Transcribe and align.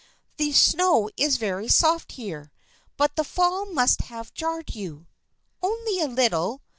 "The 0.37 0.51
snow 0.51 1.11
is 1.15 1.37
very 1.37 1.67
soft 1.67 2.13
here, 2.13 2.51
but 2.97 3.15
the 3.15 3.23
fall 3.23 3.67
must 3.67 4.01
have 4.01 4.33
jarred 4.33 4.73
you."" 4.73 5.05
Only 5.61 5.99
a 5.99 6.07
little. 6.07 6.63